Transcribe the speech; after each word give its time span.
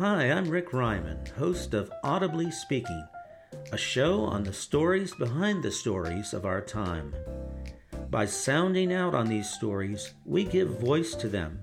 Hi, 0.00 0.32
I'm 0.32 0.48
Rick 0.48 0.72
Ryman, 0.72 1.18
host 1.36 1.74
of 1.74 1.92
Audibly 2.02 2.50
Speaking, 2.50 3.06
a 3.70 3.76
show 3.76 4.24
on 4.24 4.42
the 4.42 4.52
stories 4.54 5.14
behind 5.14 5.62
the 5.62 5.70
stories 5.70 6.32
of 6.32 6.46
our 6.46 6.62
time. 6.62 7.14
By 8.08 8.24
sounding 8.24 8.94
out 8.94 9.14
on 9.14 9.26
these 9.26 9.50
stories, 9.50 10.14
we 10.24 10.44
give 10.44 10.80
voice 10.80 11.14
to 11.16 11.28
them 11.28 11.62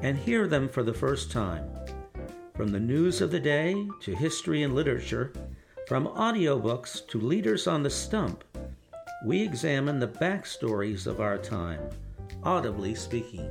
and 0.00 0.16
hear 0.16 0.46
them 0.46 0.68
for 0.68 0.84
the 0.84 0.94
first 0.94 1.32
time. 1.32 1.68
From 2.54 2.68
the 2.68 2.78
news 2.78 3.20
of 3.20 3.32
the 3.32 3.40
day 3.40 3.74
to 4.02 4.14
history 4.14 4.62
and 4.62 4.76
literature, 4.76 5.32
from 5.88 6.06
audiobooks 6.06 7.04
to 7.08 7.18
leaders 7.18 7.66
on 7.66 7.82
the 7.82 7.90
stump, 7.90 8.44
we 9.26 9.42
examine 9.42 9.98
the 9.98 10.06
backstories 10.06 11.08
of 11.08 11.20
our 11.20 11.36
time, 11.36 11.80
audibly 12.44 12.94
speaking. 12.94 13.50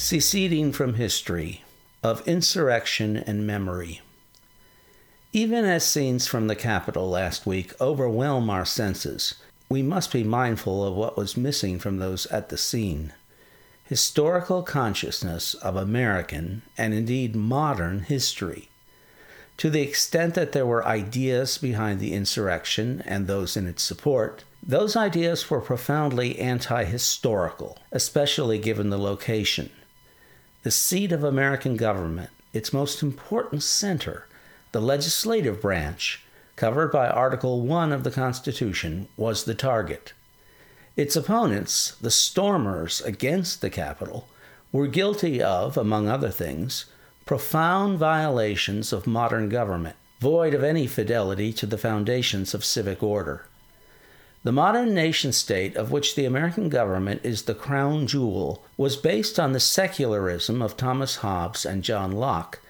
Seceding 0.00 0.70
from 0.70 0.94
History 0.94 1.64
of 2.04 2.26
Insurrection 2.26 3.16
and 3.16 3.44
Memory. 3.44 4.00
Even 5.32 5.64
as 5.64 5.84
scenes 5.84 6.24
from 6.24 6.46
the 6.46 6.54
Capitol 6.54 7.10
last 7.10 7.46
week 7.46 7.72
overwhelm 7.80 8.48
our 8.48 8.64
senses, 8.64 9.34
we 9.68 9.82
must 9.82 10.12
be 10.12 10.22
mindful 10.22 10.84
of 10.84 10.94
what 10.94 11.16
was 11.16 11.36
missing 11.36 11.80
from 11.80 11.98
those 11.98 12.26
at 12.26 12.48
the 12.48 12.56
scene 12.56 13.12
historical 13.86 14.62
consciousness 14.62 15.54
of 15.54 15.74
American 15.74 16.62
and 16.78 16.94
indeed 16.94 17.34
modern 17.34 18.02
history. 18.02 18.68
To 19.56 19.68
the 19.68 19.82
extent 19.82 20.34
that 20.34 20.52
there 20.52 20.64
were 20.64 20.86
ideas 20.86 21.58
behind 21.58 21.98
the 21.98 22.12
insurrection 22.12 23.02
and 23.04 23.26
those 23.26 23.56
in 23.56 23.66
its 23.66 23.82
support, 23.82 24.44
those 24.62 24.94
ideas 24.94 25.50
were 25.50 25.60
profoundly 25.60 26.38
anti 26.38 26.84
historical, 26.84 27.76
especially 27.90 28.60
given 28.60 28.90
the 28.90 28.98
location. 28.98 29.70
The 30.64 30.70
seat 30.72 31.12
of 31.12 31.22
American 31.22 31.76
government, 31.76 32.30
its 32.52 32.72
most 32.72 33.00
important 33.00 33.62
center, 33.62 34.26
the 34.72 34.80
legislative 34.80 35.62
branch, 35.62 36.24
covered 36.56 36.90
by 36.90 37.08
Article 37.08 37.60
1 37.60 37.92
of 37.92 38.02
the 38.02 38.10
Constitution, 38.10 39.06
was 39.16 39.44
the 39.44 39.54
target. 39.54 40.12
Its 40.96 41.14
opponents, 41.14 41.92
the 42.00 42.10
stormers 42.10 43.00
against 43.02 43.60
the 43.60 43.70
Capitol, 43.70 44.28
were 44.72 44.88
guilty 44.88 45.40
of, 45.40 45.76
among 45.76 46.08
other 46.08 46.30
things, 46.30 46.86
profound 47.24 47.96
violations 47.96 48.92
of 48.92 49.06
modern 49.06 49.48
government, 49.48 49.94
void 50.18 50.54
of 50.54 50.64
any 50.64 50.88
fidelity 50.88 51.52
to 51.52 51.66
the 51.66 51.78
foundations 51.78 52.52
of 52.52 52.64
civic 52.64 53.00
order. 53.00 53.44
The 54.44 54.52
modern 54.52 54.94
nation 54.94 55.32
state, 55.32 55.76
of 55.76 55.90
which 55.90 56.14
the 56.14 56.24
American 56.24 56.68
government 56.68 57.22
is 57.24 57.42
the 57.42 57.54
crown 57.54 58.06
jewel, 58.06 58.64
was 58.76 58.96
based 58.96 59.38
on 59.38 59.52
the 59.52 59.60
secularism 59.60 60.62
of 60.62 60.76
Thomas 60.76 61.16
Hobbes 61.16 61.66
and 61.66 61.82
John 61.82 62.12
Locke, 62.12 62.60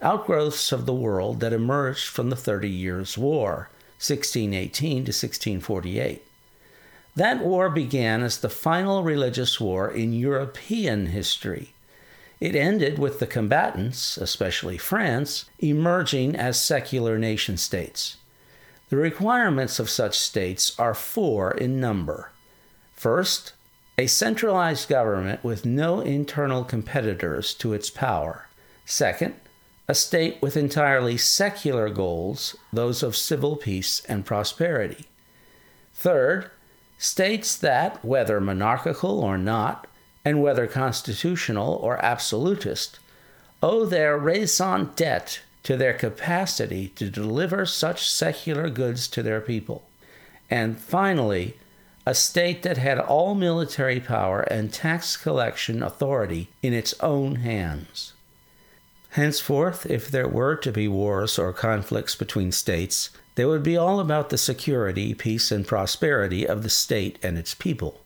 outgrowths 0.00 0.72
of 0.72 0.84
the 0.84 0.92
world 0.92 1.38
that 1.40 1.52
emerged 1.52 2.08
from 2.08 2.28
the 2.28 2.36
Thirty 2.36 2.68
Years' 2.68 3.16
War, 3.16 3.68
1618 3.98 5.04
to 5.04 5.10
1648. 5.10 6.22
That 7.14 7.44
war 7.44 7.70
began 7.70 8.22
as 8.22 8.38
the 8.38 8.48
final 8.48 9.04
religious 9.04 9.60
war 9.60 9.88
in 9.88 10.12
European 10.12 11.06
history. 11.06 11.72
It 12.40 12.56
ended 12.56 12.98
with 12.98 13.20
the 13.20 13.26
combatants, 13.28 14.16
especially 14.16 14.76
France, 14.76 15.44
emerging 15.60 16.34
as 16.34 16.60
secular 16.60 17.16
nation 17.16 17.56
states. 17.56 18.16
The 18.92 18.98
requirements 18.98 19.78
of 19.78 19.88
such 19.88 20.18
states 20.18 20.78
are 20.78 20.92
four 20.92 21.52
in 21.52 21.80
number. 21.80 22.30
First, 22.92 23.54
a 23.96 24.06
centralized 24.06 24.86
government 24.86 25.42
with 25.42 25.64
no 25.64 26.02
internal 26.02 26.62
competitors 26.62 27.54
to 27.54 27.72
its 27.72 27.88
power. 27.88 28.48
Second, 28.84 29.36
a 29.88 29.94
state 29.94 30.42
with 30.42 30.58
entirely 30.58 31.16
secular 31.16 31.88
goals, 31.88 32.54
those 32.70 33.02
of 33.02 33.16
civil 33.16 33.56
peace 33.56 34.02
and 34.10 34.26
prosperity. 34.26 35.06
Third, 35.94 36.50
states 36.98 37.56
that, 37.56 38.04
whether 38.04 38.42
monarchical 38.42 39.20
or 39.20 39.38
not, 39.38 39.86
and 40.22 40.42
whether 40.42 40.66
constitutional 40.66 41.76
or 41.76 41.96
absolutist, 42.04 42.98
owe 43.62 43.86
their 43.86 44.18
raison 44.18 44.90
d'etre 44.96 45.40
to 45.62 45.76
their 45.76 45.94
capacity 45.94 46.88
to 46.88 47.08
deliver 47.08 47.64
such 47.66 48.10
secular 48.10 48.68
goods 48.68 49.06
to 49.08 49.22
their 49.22 49.40
people. 49.40 49.82
And 50.50 50.78
finally, 50.78 51.56
a 52.04 52.14
state 52.14 52.62
that 52.62 52.78
had 52.78 52.98
all 52.98 53.34
military 53.34 54.00
power 54.00 54.40
and 54.42 54.72
tax 54.72 55.16
collection 55.16 55.82
authority 55.82 56.48
in 56.62 56.72
its 56.72 56.94
own 57.00 57.36
hands. 57.36 58.12
Henceforth, 59.10 59.86
if 59.86 60.10
there 60.10 60.26
were 60.26 60.56
to 60.56 60.72
be 60.72 60.88
wars 60.88 61.38
or 61.38 61.52
conflicts 61.52 62.16
between 62.16 62.50
states, 62.50 63.10
they 63.34 63.44
would 63.44 63.62
be 63.62 63.76
all 63.76 64.00
about 64.00 64.30
the 64.30 64.38
security, 64.38 65.14
peace, 65.14 65.52
and 65.52 65.66
prosperity 65.66 66.46
of 66.46 66.62
the 66.62 66.70
state 66.70 67.18
and 67.22 67.38
its 67.38 67.54
people. 67.54 68.00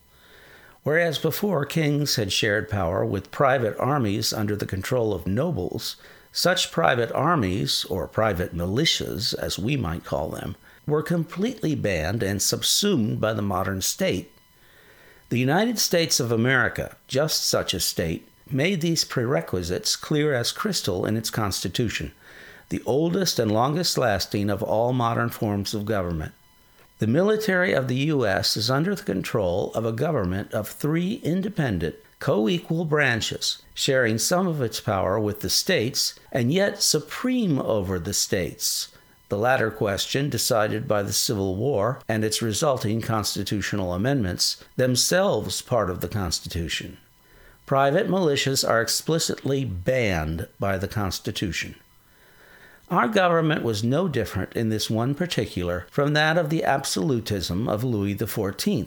Whereas 0.82 1.18
before 1.18 1.64
kings 1.64 2.16
had 2.16 2.32
shared 2.32 2.68
power 2.68 3.04
with 3.04 3.32
private 3.32 3.76
armies 3.78 4.32
under 4.32 4.54
the 4.54 4.66
control 4.66 5.12
of 5.12 5.26
nobles, 5.26 5.96
such 6.36 6.70
private 6.70 7.10
armies, 7.12 7.86
or 7.86 8.06
private 8.06 8.54
militias 8.54 9.32
as 9.38 9.58
we 9.58 9.74
might 9.74 10.04
call 10.04 10.28
them, 10.28 10.54
were 10.86 11.02
completely 11.02 11.74
banned 11.74 12.22
and 12.22 12.42
subsumed 12.42 13.18
by 13.18 13.32
the 13.32 13.40
modern 13.40 13.80
state. 13.80 14.30
The 15.30 15.38
United 15.38 15.78
States 15.78 16.20
of 16.20 16.30
America, 16.30 16.94
just 17.08 17.46
such 17.46 17.72
a 17.72 17.80
state, 17.80 18.28
made 18.50 18.82
these 18.82 19.02
prerequisites 19.02 19.96
clear 19.96 20.34
as 20.34 20.52
crystal 20.52 21.06
in 21.06 21.16
its 21.16 21.30
Constitution 21.30 22.12
the 22.68 22.82
oldest 22.84 23.38
and 23.38 23.50
longest 23.50 23.96
lasting 23.96 24.50
of 24.50 24.62
all 24.62 24.92
modern 24.92 25.30
forms 25.30 25.72
of 25.72 25.86
government. 25.86 26.32
The 26.98 27.06
military 27.06 27.72
of 27.72 27.88
the 27.88 28.10
U.S. 28.12 28.58
is 28.58 28.70
under 28.70 28.94
the 28.94 29.04
control 29.04 29.72
of 29.74 29.86
a 29.86 29.92
government 29.92 30.52
of 30.52 30.68
three 30.68 31.14
independent, 31.24 31.94
co 32.18 32.48
equal 32.48 32.84
branches, 32.84 33.62
sharing 33.74 34.18
some 34.18 34.46
of 34.46 34.62
its 34.62 34.80
power 34.80 35.18
with 35.18 35.40
the 35.40 35.50
states 35.50 36.14
and 36.32 36.52
yet 36.52 36.82
supreme 36.82 37.58
over 37.58 37.98
the 37.98 38.14
states. 38.14 38.88
The 39.28 39.38
latter 39.38 39.70
question, 39.72 40.30
decided 40.30 40.86
by 40.86 41.02
the 41.02 41.12
Civil 41.12 41.56
War 41.56 42.00
and 42.08 42.24
its 42.24 42.40
resulting 42.40 43.00
constitutional 43.00 43.92
amendments, 43.92 44.64
themselves 44.76 45.62
part 45.62 45.90
of 45.90 46.00
the 46.00 46.08
Constitution. 46.08 46.98
Private 47.66 48.08
militias 48.08 48.68
are 48.68 48.80
explicitly 48.80 49.64
banned 49.64 50.46
by 50.60 50.78
the 50.78 50.86
Constitution. 50.86 51.74
Our 52.88 53.08
government 53.08 53.64
was 53.64 53.82
no 53.82 54.06
different 54.06 54.52
in 54.52 54.68
this 54.68 54.88
one 54.88 55.16
particular 55.16 55.88
from 55.90 56.12
that 56.12 56.38
of 56.38 56.48
the 56.48 56.62
absolutism 56.62 57.68
of 57.68 57.82
Louis 57.82 58.14
XIV, 58.14 58.86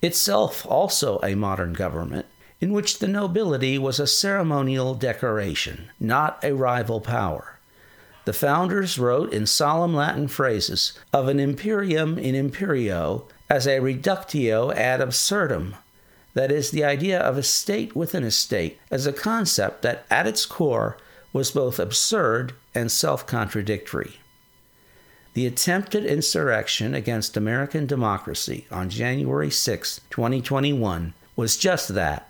itself 0.00 0.64
also 0.64 1.18
a 1.24 1.34
modern 1.34 1.72
government, 1.72 2.26
in 2.62 2.72
which 2.72 3.00
the 3.00 3.08
nobility 3.08 3.76
was 3.76 3.98
a 3.98 4.06
ceremonial 4.06 4.94
decoration, 4.94 5.90
not 5.98 6.38
a 6.44 6.54
rival 6.54 7.00
power. 7.00 7.58
The 8.24 8.32
founders 8.32 9.00
wrote 9.00 9.32
in 9.32 9.46
solemn 9.46 9.96
Latin 9.96 10.28
phrases 10.28 10.92
of 11.12 11.26
an 11.26 11.40
imperium 11.40 12.18
in 12.18 12.36
imperio 12.36 13.26
as 13.50 13.66
a 13.66 13.80
reductio 13.80 14.70
ad 14.70 15.00
absurdum, 15.00 15.74
that 16.34 16.52
is, 16.52 16.70
the 16.70 16.84
idea 16.84 17.18
of 17.18 17.36
a 17.36 17.42
state 17.42 17.96
within 17.96 18.22
a 18.22 18.30
state 18.30 18.78
as 18.92 19.08
a 19.08 19.12
concept 19.12 19.82
that 19.82 20.06
at 20.08 20.28
its 20.28 20.46
core 20.46 20.96
was 21.32 21.50
both 21.50 21.80
absurd 21.80 22.52
and 22.76 22.92
self 22.92 23.26
contradictory. 23.26 24.20
The 25.34 25.48
attempted 25.48 26.04
insurrection 26.04 26.94
against 26.94 27.36
American 27.36 27.86
democracy 27.86 28.68
on 28.70 28.88
January 28.88 29.50
6, 29.50 30.00
2021, 30.10 31.12
was 31.34 31.56
just 31.56 31.88
that 31.94 32.28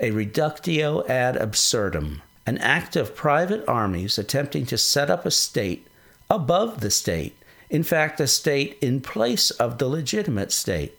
a 0.00 0.10
reductio 0.10 1.06
ad 1.06 1.36
absurdum, 1.36 2.22
an 2.46 2.56
act 2.58 2.96
of 2.96 3.14
private 3.14 3.62
armies 3.68 4.18
attempting 4.18 4.64
to 4.64 4.78
set 4.78 5.10
up 5.10 5.26
a 5.26 5.30
state 5.30 5.86
above 6.30 6.80
the 6.80 6.90
state, 6.90 7.36
in 7.68 7.82
fact, 7.82 8.18
a 8.18 8.26
state 8.26 8.78
in 8.80 9.00
place 9.00 9.50
of 9.52 9.78
the 9.78 9.86
legitimate 9.86 10.50
state. 10.50 10.98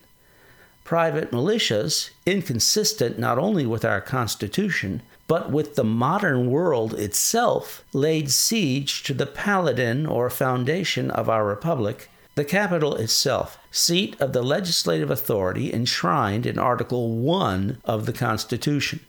Private 0.83 1.31
militias, 1.31 2.11
inconsistent 2.25 3.17
not 3.17 3.39
only 3.39 3.65
with 3.65 3.83
our 3.83 4.01
Constitution, 4.01 5.01
but 5.27 5.49
with 5.49 5.75
the 5.75 5.83
modern 5.83 6.51
world 6.51 6.93
itself, 6.93 7.83
laid 7.93 8.29
siege 8.29 9.01
to 9.03 9.13
the 9.13 9.25
paladin 9.25 10.05
or 10.05 10.29
foundation 10.29 11.09
of 11.09 11.27
our 11.27 11.45
republic, 11.45 12.09
the 12.35 12.45
Capitol 12.45 12.95
itself, 12.95 13.57
seat 13.71 14.19
of 14.21 14.31
the 14.31 14.41
legislative 14.41 15.11
authority 15.11 15.73
enshrined 15.73 16.45
in 16.45 16.57
Article 16.57 17.17
1 17.17 17.81
of 17.83 18.05
the 18.05 18.13
Constitution. 18.13 19.01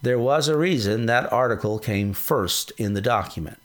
There 0.00 0.18
was 0.18 0.48
a 0.48 0.56
reason 0.56 1.04
that 1.04 1.30
article 1.30 1.78
came 1.78 2.14
first 2.14 2.72
in 2.78 2.94
the 2.94 3.02
document. 3.02 3.60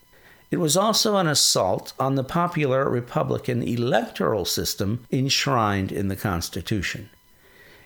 It 0.51 0.57
was 0.57 0.75
also 0.75 1.15
an 1.15 1.27
assault 1.27 1.93
on 1.97 2.15
the 2.15 2.23
popular 2.25 2.89
Republican 2.89 3.63
electoral 3.63 4.43
system 4.43 5.05
enshrined 5.11 5.93
in 5.93 6.09
the 6.09 6.17
Constitution. 6.17 7.09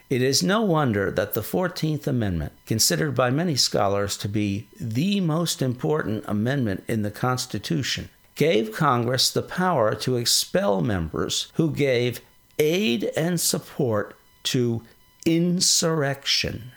It 0.10 0.24
is 0.24 0.42
no 0.42 0.64
wonder 0.64 1.12
that 1.12 1.36
the 1.36 1.42
14th 1.42 2.08
Amendment, 2.08 2.54
considered 2.66 3.14
by 3.14 3.30
many 3.30 3.56
scholars 3.56 4.18
to 4.18 4.28
be 4.28 4.68
the 4.80 5.22
most 5.22 5.62
important 5.62 6.24
amendment 6.28 6.84
in 6.88 7.04
the 7.04 7.12
Constitution, 7.12 8.10
gave 8.40 8.72
Congress 8.72 9.30
the 9.30 9.42
power 9.42 9.94
to 9.94 10.16
expel 10.16 10.80
members 10.80 11.52
who 11.56 11.70
gave 11.70 12.22
aid 12.58 13.04
and 13.18 13.38
support 13.38 14.16
to 14.42 14.82
insurrection. 15.26 16.72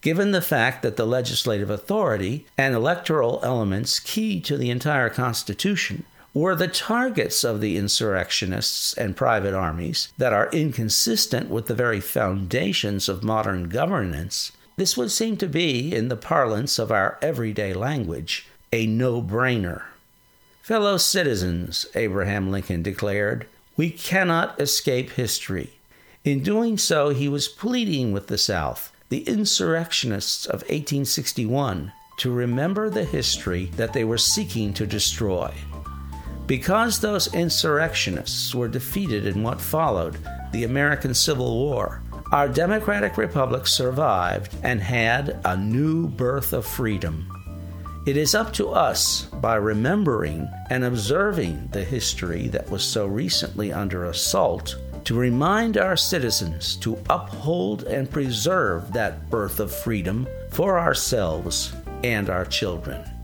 Given 0.00 0.30
the 0.30 0.40
fact 0.40 0.82
that 0.82 0.96
the 0.96 1.04
legislative 1.04 1.70
authority 1.70 2.46
and 2.56 2.72
electoral 2.72 3.40
elements 3.42 3.98
key 3.98 4.40
to 4.42 4.56
the 4.56 4.70
entire 4.70 5.10
Constitution 5.10 6.04
were 6.32 6.54
the 6.54 6.68
targets 6.68 7.42
of 7.42 7.60
the 7.60 7.76
insurrectionists 7.76 8.94
and 8.94 9.16
private 9.16 9.54
armies 9.54 10.12
that 10.18 10.32
are 10.32 10.52
inconsistent 10.52 11.50
with 11.50 11.66
the 11.66 11.74
very 11.74 12.00
foundations 12.00 13.08
of 13.08 13.24
modern 13.24 13.68
governance, 13.68 14.52
this 14.76 14.96
would 14.96 15.10
seem 15.10 15.36
to 15.38 15.48
be, 15.48 15.92
in 15.92 16.06
the 16.06 16.16
parlance 16.16 16.78
of 16.78 16.92
our 16.92 17.18
everyday 17.20 17.74
language, 17.74 18.46
a 18.72 18.86
no 18.86 19.20
brainer. 19.20 19.82
Fellow 20.70 20.98
citizens, 20.98 21.84
Abraham 21.96 22.52
Lincoln 22.52 22.80
declared, 22.80 23.44
we 23.76 23.90
cannot 23.90 24.60
escape 24.60 25.10
history. 25.10 25.70
In 26.22 26.44
doing 26.44 26.78
so, 26.78 27.08
he 27.08 27.28
was 27.28 27.48
pleading 27.48 28.12
with 28.12 28.28
the 28.28 28.38
South, 28.38 28.92
the 29.08 29.26
insurrectionists 29.26 30.46
of 30.46 30.60
1861, 30.60 31.90
to 32.18 32.30
remember 32.30 32.88
the 32.88 33.04
history 33.04 33.64
that 33.74 33.92
they 33.92 34.04
were 34.04 34.16
seeking 34.16 34.72
to 34.74 34.86
destroy. 34.86 35.52
Because 36.46 37.00
those 37.00 37.34
insurrectionists 37.34 38.54
were 38.54 38.68
defeated 38.68 39.26
in 39.26 39.42
what 39.42 39.60
followed, 39.60 40.18
the 40.52 40.62
American 40.62 41.14
Civil 41.14 41.52
War, 41.52 42.00
our 42.30 42.48
democratic 42.48 43.16
republic 43.16 43.66
survived 43.66 44.54
and 44.62 44.80
had 44.80 45.40
a 45.44 45.56
new 45.56 46.06
birth 46.06 46.52
of 46.52 46.64
freedom. 46.64 47.39
It 48.06 48.16
is 48.16 48.34
up 48.34 48.54
to 48.54 48.70
us, 48.70 49.26
by 49.26 49.56
remembering 49.56 50.50
and 50.70 50.84
observing 50.84 51.68
the 51.72 51.84
history 51.84 52.48
that 52.48 52.70
was 52.70 52.82
so 52.82 53.06
recently 53.06 53.74
under 53.74 54.04
assault, 54.04 54.76
to 55.04 55.14
remind 55.14 55.76
our 55.76 55.96
citizens 55.96 56.76
to 56.76 56.98
uphold 57.10 57.82
and 57.84 58.10
preserve 58.10 58.94
that 58.94 59.28
birth 59.28 59.60
of 59.60 59.70
freedom 59.70 60.26
for 60.50 60.78
ourselves 60.78 61.74
and 62.02 62.30
our 62.30 62.46
children. 62.46 63.19